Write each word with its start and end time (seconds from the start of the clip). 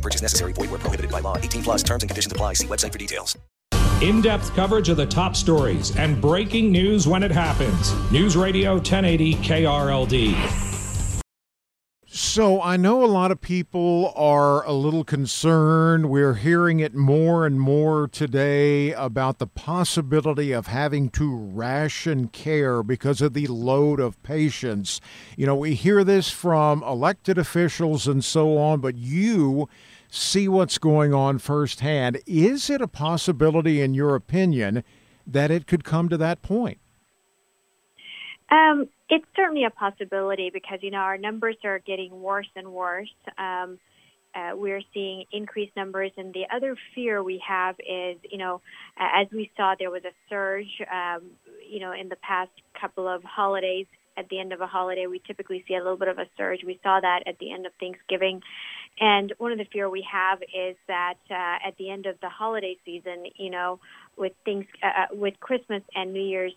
Purchase 0.00 0.22
necessary. 0.22 0.52
Void 0.52 0.70
where 0.70 0.78
prohibited 0.78 1.10
by 1.10 1.20
law. 1.20 1.36
18 1.36 1.62
plus 1.62 1.82
terms 1.82 2.02
and 2.02 2.10
conditions 2.10 2.32
apply. 2.32 2.54
See 2.54 2.66
website 2.66 2.92
for 2.92 2.98
details. 2.98 3.36
In 4.00 4.22
depth 4.22 4.54
coverage 4.54 4.88
of 4.88 4.96
the 4.96 5.04
top 5.04 5.36
stories 5.36 5.94
and 5.96 6.20
breaking 6.22 6.72
news 6.72 7.06
when 7.06 7.22
it 7.22 7.30
happens. 7.30 7.92
News 8.10 8.34
Radio 8.34 8.76
1080 8.76 9.34
KRLD. 9.34 10.69
So 12.32 12.62
I 12.62 12.76
know 12.76 13.04
a 13.04 13.06
lot 13.06 13.32
of 13.32 13.40
people 13.40 14.12
are 14.14 14.64
a 14.64 14.72
little 14.72 15.02
concerned. 15.02 16.08
We're 16.08 16.34
hearing 16.34 16.78
it 16.78 16.94
more 16.94 17.44
and 17.44 17.60
more 17.60 18.06
today 18.06 18.92
about 18.92 19.40
the 19.40 19.48
possibility 19.48 20.52
of 20.52 20.68
having 20.68 21.10
to 21.10 21.34
ration 21.34 22.28
care 22.28 22.84
because 22.84 23.20
of 23.20 23.34
the 23.34 23.48
load 23.48 23.98
of 23.98 24.22
patients. 24.22 25.00
You 25.36 25.46
know, 25.46 25.56
we 25.56 25.74
hear 25.74 26.04
this 26.04 26.30
from 26.30 26.84
elected 26.84 27.36
officials 27.36 28.06
and 28.06 28.24
so 28.24 28.56
on, 28.58 28.78
but 28.78 28.94
you 28.94 29.68
see 30.08 30.46
what's 30.46 30.78
going 30.78 31.12
on 31.12 31.40
firsthand. 31.40 32.20
Is 32.28 32.70
it 32.70 32.80
a 32.80 32.86
possibility, 32.86 33.82
in 33.82 33.92
your 33.92 34.14
opinion, 34.14 34.84
that 35.26 35.50
it 35.50 35.66
could 35.66 35.82
come 35.82 36.08
to 36.08 36.16
that 36.18 36.42
point? 36.42 36.78
Um, 38.50 38.88
it's 39.08 39.26
certainly 39.36 39.64
a 39.64 39.70
possibility 39.70 40.50
because 40.52 40.80
you 40.82 40.90
know 40.90 40.98
our 40.98 41.18
numbers 41.18 41.56
are 41.64 41.78
getting 41.78 42.20
worse 42.20 42.48
and 42.56 42.72
worse. 42.72 43.08
Um, 43.38 43.78
uh, 44.34 44.52
we're 44.54 44.82
seeing 44.94 45.24
increased 45.32 45.74
numbers, 45.76 46.12
and 46.16 46.32
the 46.32 46.44
other 46.54 46.76
fear 46.94 47.22
we 47.22 47.42
have 47.46 47.74
is, 47.80 48.16
you 48.30 48.38
know, 48.38 48.60
as 48.96 49.26
we 49.32 49.50
saw, 49.56 49.74
there 49.76 49.90
was 49.90 50.02
a 50.04 50.12
surge, 50.28 50.80
um, 50.92 51.22
you 51.68 51.80
know, 51.80 51.92
in 51.92 52.08
the 52.08 52.16
past 52.16 52.50
couple 52.80 53.08
of 53.08 53.24
holidays. 53.24 53.86
At 54.16 54.28
the 54.28 54.38
end 54.38 54.52
of 54.52 54.60
a 54.60 54.66
holiday, 54.66 55.06
we 55.06 55.20
typically 55.26 55.64
see 55.66 55.74
a 55.74 55.78
little 55.78 55.96
bit 55.96 56.08
of 56.08 56.18
a 56.18 56.26
surge. 56.36 56.60
We 56.64 56.78
saw 56.82 57.00
that 57.00 57.22
at 57.26 57.38
the 57.38 57.52
end 57.52 57.66
of 57.66 57.72
Thanksgiving, 57.80 58.42
and 59.00 59.32
one 59.38 59.50
of 59.50 59.58
the 59.58 59.66
fear 59.72 59.88
we 59.88 60.06
have 60.10 60.42
is 60.42 60.76
that 60.88 61.18
uh, 61.30 61.66
at 61.66 61.76
the 61.78 61.90
end 61.90 62.06
of 62.06 62.20
the 62.20 62.28
holiday 62.28 62.76
season, 62.84 63.26
you 63.36 63.50
know, 63.50 63.80
with 64.16 64.32
things, 64.44 64.66
uh, 64.82 64.86
uh 64.86 65.14
with 65.14 65.40
Christmas 65.40 65.82
and 65.94 66.12
New 66.12 66.22
Year's 66.22 66.52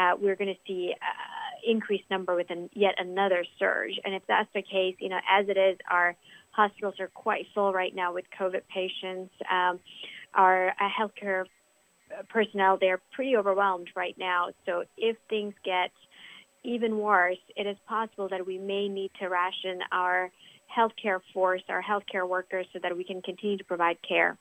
uh, 0.00 0.16
we're 0.18 0.36
going 0.36 0.54
to 0.54 0.60
see 0.66 0.94
uh, 0.94 1.70
increased 1.70 2.04
number 2.10 2.34
with 2.34 2.50
an, 2.50 2.70
yet 2.72 2.94
another 2.98 3.44
surge. 3.58 3.98
And 4.04 4.14
if 4.14 4.22
that's 4.26 4.48
the 4.54 4.62
case, 4.62 4.96
you 4.98 5.10
know, 5.10 5.20
as 5.30 5.48
it 5.48 5.58
is, 5.58 5.76
our 5.90 6.16
hospitals 6.52 6.94
are 7.00 7.08
quite 7.08 7.46
full 7.54 7.72
right 7.72 7.94
now 7.94 8.14
with 8.14 8.24
COVID 8.38 8.62
patients. 8.74 9.32
Um, 9.50 9.78
our 10.34 10.68
uh, 10.68 10.88
healthcare 10.98 11.44
personnel, 12.28 12.78
they're 12.80 13.00
pretty 13.12 13.36
overwhelmed 13.36 13.88
right 13.94 14.16
now. 14.18 14.48
So 14.66 14.84
if 14.96 15.16
things 15.28 15.54
get 15.64 15.90
even 16.64 16.98
worse, 16.98 17.38
it 17.56 17.66
is 17.66 17.76
possible 17.86 18.28
that 18.30 18.46
we 18.46 18.58
may 18.58 18.88
need 18.88 19.10
to 19.20 19.28
ration 19.28 19.80
our 19.92 20.30
healthcare 20.74 21.20
force, 21.34 21.62
our 21.68 21.82
healthcare 21.82 22.28
workers, 22.28 22.66
so 22.72 22.78
that 22.82 22.96
we 22.96 23.04
can 23.04 23.20
continue 23.22 23.58
to 23.58 23.64
provide 23.64 23.98
care. 24.06 24.38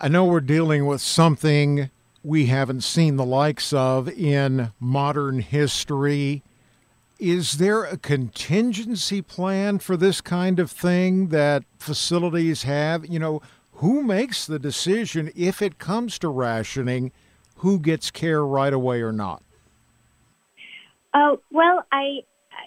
I 0.00 0.08
know 0.08 0.24
we're 0.24 0.40
dealing 0.40 0.86
with 0.86 1.00
something 1.00 1.90
we 2.24 2.46
haven't 2.46 2.80
seen 2.80 3.16
the 3.16 3.24
likes 3.24 3.72
of 3.72 4.08
in 4.08 4.72
modern 4.80 5.40
history. 5.40 6.42
Is 7.20 7.58
there 7.58 7.84
a 7.84 7.98
contingency 7.98 9.20
plan 9.20 9.78
for 9.78 9.96
this 9.96 10.22
kind 10.22 10.58
of 10.58 10.70
thing 10.70 11.28
that 11.28 11.64
facilities 11.78 12.62
have? 12.62 13.06
You 13.06 13.18
know, 13.18 13.42
who 13.74 14.02
makes 14.02 14.46
the 14.46 14.58
decision 14.58 15.30
if 15.36 15.60
it 15.60 15.78
comes 15.78 16.18
to 16.20 16.28
rationing, 16.28 17.12
who 17.56 17.78
gets 17.78 18.10
care 18.10 18.44
right 18.44 18.72
away 18.72 19.02
or 19.02 19.12
not? 19.12 19.42
Uh, 21.12 21.36
well, 21.52 21.84
I, 21.92 22.20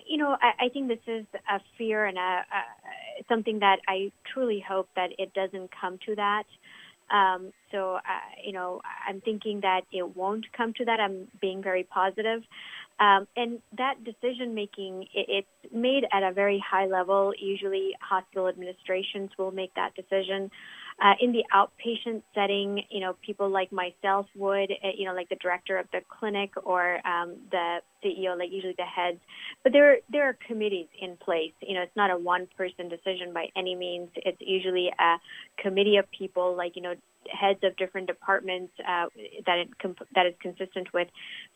you 0.08 0.18
know, 0.18 0.38
I, 0.40 0.66
I 0.66 0.70
think 0.70 0.88
this 0.88 1.00
is 1.08 1.26
a 1.50 1.60
fear 1.78 2.06
and 2.06 2.18
a, 2.18 2.22
a 2.22 3.24
something 3.28 3.60
that 3.60 3.80
I 3.88 4.12
truly 4.32 4.64
hope 4.66 4.88
that 4.96 5.10
it 5.18 5.34
doesn't 5.34 5.72
come 5.82 5.98
to 6.06 6.16
that. 6.16 6.44
Um, 7.10 7.52
so, 7.72 7.96
uh, 7.96 8.00
you 8.44 8.52
know, 8.54 8.82
I'm 9.08 9.22
thinking 9.22 9.62
that 9.62 9.82
it 9.92 10.16
won't 10.16 10.46
come 10.56 10.74
to 10.74 10.86
that. 10.86 11.00
I'm 11.00 11.28
being 11.40 11.64
very 11.64 11.84
positive. 11.84 12.44
Um, 13.00 13.28
and 13.36 13.60
that 13.78 14.04
decision 14.04 14.56
making, 14.56 15.04
it, 15.14 15.46
it's 15.64 15.74
made 15.74 16.06
at 16.12 16.24
a 16.24 16.34
very 16.34 16.64
high 16.68 16.88
level. 16.88 17.34
Usually, 17.40 17.92
hospital 18.02 18.48
administrations 18.48 19.32
will 19.38 19.52
make 19.52 19.74
that 19.76 19.94
decision. 19.96 20.50
Uh, 21.00 21.14
in 21.22 21.32
the 21.32 21.44
outpatient 21.54 22.24
setting, 22.34 22.82
you 22.90 23.00
know, 23.00 23.16
people 23.24 23.50
like 23.50 23.72
myself 23.72 24.26
would, 24.36 24.72
uh, 24.72 24.90
you 24.98 25.06
know, 25.06 25.14
like 25.14 25.30
the 25.30 25.36
director 25.36 25.78
of 25.78 25.86
the 25.92 26.00
clinic 26.20 26.52
or 26.64 26.96
um, 27.08 27.36
the 27.52 27.78
CEO, 28.04 28.38
like 28.38 28.50
usually 28.52 28.74
the 28.78 28.84
heads. 28.84 29.20
But 29.64 29.74
there, 29.74 29.98
there 30.12 30.28
are 30.28 30.38
committees 30.48 30.88
in 31.00 31.16
place. 31.18 31.54
You 31.62 31.76
know, 31.76 31.82
it's 31.82 31.96
not 31.96 32.10
a 32.10 32.18
one-person 32.18 32.90
decision 32.90 33.32
by 33.32 33.48
any 33.56 33.76
means. 33.76 34.10
It's 34.16 34.38
usually 34.40 34.90
a 35.00 35.18
committee 35.62 35.98
of 35.98 36.06
people, 36.10 36.56
like 36.56 36.76
you 36.76 36.82
know, 36.82 36.96
heads 37.32 37.60
of 37.64 37.76
different 37.78 38.08
departments 38.08 38.74
uh, 38.80 39.06
that 39.46 39.60
it 39.60 39.78
comp- 39.80 40.08
that 40.16 40.26
is 40.26 40.34
consistent 40.42 40.94
with 40.94 41.08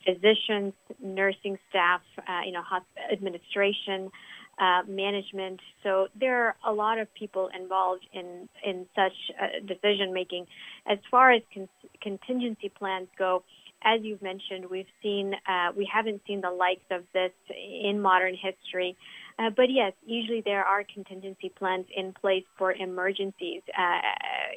physicians, 0.05 0.73
nursing 1.01 1.57
staff, 1.69 2.01
uh, 2.27 2.41
you 2.45 2.51
know, 2.51 2.61
hosp- 2.61 3.11
administration 3.11 4.11
uh, 4.59 4.81
management. 4.87 5.59
So 5.83 6.07
there 6.19 6.45
are 6.45 6.55
a 6.65 6.73
lot 6.73 6.99
of 6.99 7.13
people 7.13 7.49
involved 7.57 8.05
in 8.13 8.47
in 8.63 8.85
such 8.95 9.13
uh, 9.41 9.65
decision 9.65 10.13
making. 10.13 10.45
As 10.85 10.99
far 11.09 11.31
as 11.31 11.41
con- 11.53 11.69
contingency 12.01 12.69
plans 12.69 13.07
go, 13.17 13.43
as 13.83 14.01
you've 14.03 14.21
mentioned, 14.21 14.65
we've 14.69 14.93
seen 15.01 15.33
uh, 15.47 15.71
we 15.75 15.89
haven't 15.91 16.21
seen 16.27 16.41
the 16.41 16.51
likes 16.51 16.85
of 16.91 17.03
this 17.13 17.31
in 17.49 18.01
modern 18.01 18.35
history. 18.35 18.95
Uh, 19.39 19.49
but 19.49 19.71
yes, 19.71 19.93
usually 20.05 20.41
there 20.41 20.63
are 20.63 20.83
contingency 20.93 21.49
plans 21.49 21.85
in 21.95 22.13
place 22.13 22.43
for 22.57 22.73
emergencies. 22.73 23.61
Uh, 23.77 23.99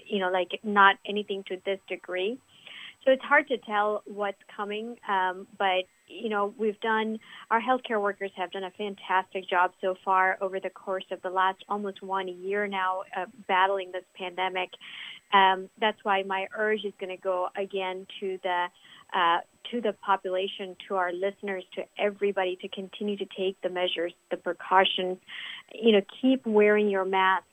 you 0.07 0.19
know, 0.19 0.31
like 0.31 0.61
not 0.63 0.97
anything 1.07 1.45
to 1.49 1.57
this 1.65 1.79
degree. 1.89 2.39
So 3.05 3.11
it's 3.11 3.23
hard 3.23 3.47
to 3.49 3.59
tell 3.59 4.03
what's 4.07 4.39
coming, 4.57 4.97
um, 5.09 5.47
but 5.59 5.85
you 6.07 6.29
know 6.31 6.55
we've 6.59 6.81
done 6.81 7.19
our 7.51 7.61
healthcare 7.61 8.01
workers 8.01 8.31
have 8.37 8.51
done 8.51 8.65
a 8.65 8.71
fantastic 8.71 9.49
job 9.49 9.73
so 9.81 9.95
far 10.05 10.39
over 10.41 10.59
the 10.59 10.71
course 10.71 11.05
of 11.11 11.21
the 11.23 11.31
last 11.31 11.63
almost 11.69 12.03
one 12.03 12.29
year 12.29 12.67
now 12.67 13.03
uh, 13.17 13.27
battling 13.47 13.93
this 13.93 14.05
pandemic. 14.17 14.71
Um, 15.33 15.69
that's 15.81 15.99
why 16.03 16.23
my 16.23 16.47
urge 16.57 16.85
is 16.85 16.95
going 16.99 17.15
to 17.15 17.21
go 17.23 17.49
again 17.57 18.07
to 18.21 18.39
the 18.43 18.67
uh, 19.15 19.39
to 19.71 19.81
the 19.81 19.93
population, 20.05 20.77
to 20.89 20.97
our 20.97 21.13
listeners, 21.13 21.65
to 21.75 21.83
everybody 21.99 22.57
to 22.63 22.69
continue 22.69 23.17
to 23.17 23.27
take 23.37 23.61
the 23.63 23.69
measures, 23.69 24.13
the 24.31 24.37
precautions. 24.37 25.19
You 25.73 25.93
know, 25.93 26.01
keep 26.23 26.47
wearing 26.47 26.89
your 26.89 27.05
mask, 27.05 27.45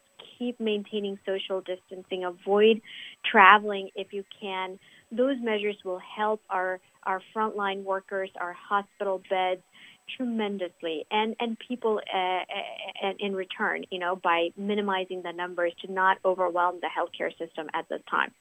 keep 0.41 0.59
maintaining 0.59 1.19
social 1.25 1.62
distancing, 1.62 2.24
avoid 2.24 2.81
traveling 3.24 3.90
if 3.96 4.12
you 4.12 4.24
can 4.41 4.79
those 5.12 5.35
measures 5.41 5.75
will 5.84 6.00
help 6.00 6.41
our, 6.50 6.79
our 7.03 7.22
frontline 7.35 7.84
workers, 7.84 8.29
our 8.40 8.53
hospital 8.53 9.22
beds 9.29 9.62
tremendously 10.18 11.06
and, 11.12 11.35
and 11.40 11.57
people 11.68 12.00
uh, 12.13 12.18
uh, 12.18 13.12
in 13.19 13.35
return, 13.35 13.84
you 13.91 14.00
know, 14.00 14.16
by 14.16 14.50
minimizing 14.57 15.22
the 15.22 15.31
numbers 15.31 15.74
to 15.85 15.91
not 15.91 16.18
overwhelm 16.25 16.79
the 16.81 16.88
healthcare 16.88 17.31
system 17.38 17.68
at 17.73 17.88
this 17.90 18.02
time. 18.09 18.31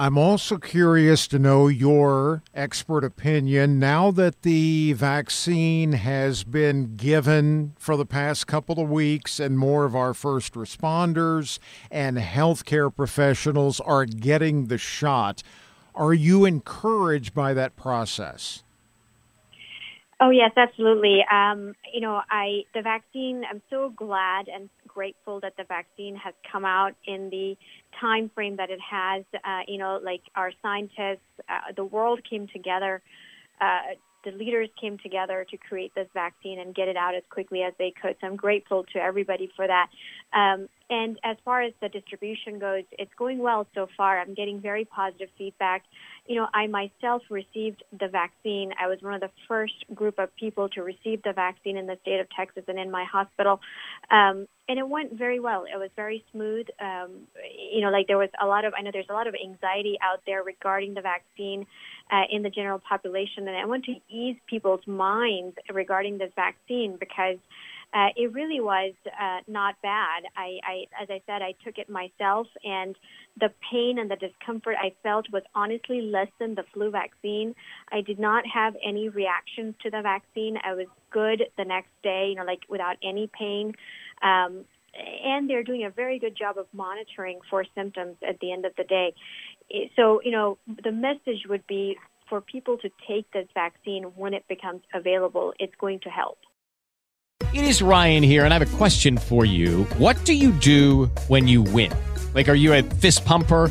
I'm 0.00 0.16
also 0.16 0.56
curious 0.56 1.28
to 1.28 1.38
know 1.38 1.68
your 1.68 2.42
expert 2.54 3.04
opinion 3.04 3.78
now 3.78 4.10
that 4.12 4.40
the 4.40 4.94
vaccine 4.94 5.92
has 5.92 6.42
been 6.42 6.96
given 6.96 7.74
for 7.78 7.98
the 7.98 8.06
past 8.06 8.46
couple 8.46 8.80
of 8.80 8.88
weeks 8.88 9.38
and 9.38 9.58
more 9.58 9.84
of 9.84 9.94
our 9.94 10.14
first 10.14 10.54
responders 10.54 11.58
and 11.90 12.16
healthcare 12.16 12.90
professionals 12.96 13.78
are 13.78 14.06
getting 14.06 14.68
the 14.68 14.78
shot. 14.78 15.42
Are 15.94 16.14
you 16.14 16.46
encouraged 16.46 17.34
by 17.34 17.52
that 17.52 17.76
process? 17.76 18.64
Oh 20.20 20.30
yes, 20.30 20.52
absolutely. 20.56 21.20
Um, 21.32 21.74
you 21.92 22.00
know, 22.00 22.20
I 22.30 22.62
the 22.74 22.82
vaccine. 22.82 23.42
I'm 23.48 23.62
so 23.70 23.90
glad 23.96 24.48
and 24.48 24.68
grateful 24.86 25.40
that 25.40 25.54
the 25.56 25.64
vaccine 25.64 26.14
has 26.16 26.34
come 26.50 26.64
out 26.64 26.92
in 27.06 27.30
the 27.30 27.56
time 28.00 28.30
frame 28.34 28.56
that 28.56 28.70
it 28.70 28.80
has. 28.80 29.24
Uh, 29.34 29.60
you 29.66 29.78
know, 29.78 29.98
like 30.02 30.20
our 30.36 30.52
scientists, 30.62 31.24
uh, 31.48 31.72
the 31.74 31.84
world 31.84 32.20
came 32.28 32.46
together. 32.48 33.00
Uh, 33.60 33.94
the 34.24 34.32
leaders 34.32 34.68
came 34.80 34.98
together 34.98 35.46
to 35.50 35.56
create 35.56 35.94
this 35.94 36.08
vaccine 36.14 36.58
and 36.58 36.74
get 36.74 36.88
it 36.88 36.96
out 36.96 37.14
as 37.14 37.22
quickly 37.30 37.62
as 37.62 37.72
they 37.78 37.92
could. 38.00 38.16
So 38.20 38.26
I'm 38.26 38.36
grateful 38.36 38.84
to 38.92 38.98
everybody 38.98 39.50
for 39.56 39.66
that. 39.66 39.88
Um, 40.32 40.68
and 40.90 41.18
as 41.22 41.36
far 41.44 41.62
as 41.62 41.72
the 41.80 41.88
distribution 41.88 42.58
goes, 42.58 42.82
it's 42.92 43.12
going 43.16 43.38
well 43.38 43.66
so 43.74 43.88
far. 43.96 44.18
I'm 44.18 44.34
getting 44.34 44.60
very 44.60 44.84
positive 44.84 45.28
feedback. 45.38 45.84
You 46.26 46.36
know, 46.36 46.48
I 46.52 46.66
myself 46.66 47.22
received 47.30 47.84
the 47.98 48.08
vaccine. 48.08 48.72
I 48.80 48.88
was 48.88 48.98
one 49.00 49.14
of 49.14 49.20
the 49.20 49.30
first 49.46 49.84
group 49.94 50.18
of 50.18 50.34
people 50.34 50.68
to 50.70 50.82
receive 50.82 51.22
the 51.22 51.32
vaccine 51.32 51.76
in 51.76 51.86
the 51.86 51.96
state 52.02 52.18
of 52.18 52.26
Texas 52.36 52.64
and 52.66 52.78
in 52.78 52.90
my 52.90 53.04
hospital. 53.04 53.60
Um, 54.10 54.48
and 54.68 54.78
it 54.78 54.88
went 54.88 55.14
very 55.14 55.40
well. 55.40 55.64
It 55.64 55.76
was 55.78 55.90
very 55.96 56.24
smooth. 56.30 56.66
Um, 56.80 57.26
you 57.72 57.80
know, 57.80 57.90
like 57.90 58.06
there 58.06 58.18
was 58.18 58.28
a 58.40 58.46
lot 58.46 58.64
of, 58.64 58.72
I 58.76 58.82
know 58.82 58.90
there's 58.92 59.10
a 59.10 59.12
lot 59.12 59.26
of 59.26 59.34
anxiety 59.34 59.98
out 60.02 60.20
there 60.26 60.42
regarding 60.42 60.94
the 60.94 61.00
vaccine 61.00 61.66
uh, 62.10 62.22
in 62.30 62.42
the 62.42 62.50
general 62.50 62.78
population. 62.78 63.48
And 63.48 63.56
I 63.56 63.64
want 63.64 63.84
to 63.86 63.94
ease 64.10 64.36
people's 64.46 64.86
minds 64.86 65.56
regarding 65.72 66.18
this 66.18 66.32
vaccine 66.36 66.96
because 66.98 67.38
uh, 67.92 68.08
it 68.14 68.32
really 68.32 68.60
was 68.60 68.94
uh, 69.06 69.40
not 69.48 69.74
bad. 69.82 70.22
I, 70.36 70.58
I, 70.62 71.02
as 71.02 71.10
I 71.10 71.20
said, 71.26 71.42
I 71.42 71.54
took 71.64 71.76
it 71.76 71.90
myself, 71.90 72.46
and 72.62 72.94
the 73.40 73.50
pain 73.70 73.98
and 73.98 74.08
the 74.08 74.16
discomfort 74.16 74.76
I 74.80 74.92
felt 75.02 75.26
was 75.32 75.42
honestly 75.54 76.00
less 76.00 76.28
than 76.38 76.54
the 76.54 76.62
flu 76.72 76.90
vaccine. 76.90 77.54
I 77.90 78.00
did 78.00 78.20
not 78.20 78.44
have 78.46 78.76
any 78.84 79.08
reactions 79.08 79.74
to 79.82 79.90
the 79.90 80.02
vaccine. 80.02 80.56
I 80.62 80.74
was 80.74 80.86
good 81.10 81.42
the 81.58 81.64
next 81.64 81.90
day, 82.02 82.28
you 82.30 82.36
know, 82.36 82.44
like 82.44 82.60
without 82.68 82.96
any 83.02 83.28
pain. 83.36 83.72
Um, 84.22 84.64
and 85.24 85.48
they're 85.48 85.64
doing 85.64 85.84
a 85.84 85.90
very 85.90 86.18
good 86.18 86.36
job 86.36 86.58
of 86.58 86.66
monitoring 86.72 87.40
for 87.48 87.64
symptoms 87.74 88.16
at 88.28 88.38
the 88.40 88.52
end 88.52 88.64
of 88.64 88.72
the 88.76 88.84
day. 88.84 89.14
So, 89.96 90.20
you 90.24 90.32
know, 90.32 90.58
the 90.82 90.92
message 90.92 91.46
would 91.48 91.66
be 91.66 91.96
for 92.30 92.40
people 92.40 92.78
to 92.78 92.88
take 93.06 93.30
this 93.32 93.46
vaccine 93.52 94.04
when 94.16 94.32
it 94.32 94.48
becomes 94.48 94.80
available. 94.94 95.52
It's 95.58 95.74
going 95.78 96.00
to 96.04 96.08
help. 96.08 96.38
It 97.52 97.64
is 97.64 97.82
Ryan 97.82 98.22
here, 98.22 98.44
and 98.44 98.54
I 98.54 98.58
have 98.58 98.74
a 98.74 98.76
question 98.76 99.18
for 99.18 99.44
you. 99.44 99.84
What 99.98 100.24
do 100.24 100.32
you 100.32 100.52
do 100.52 101.06
when 101.26 101.48
you 101.48 101.62
win? 101.62 101.92
Like, 102.32 102.48
are 102.48 102.54
you 102.54 102.72
a 102.72 102.82
fist 102.82 103.24
pumper? 103.26 103.70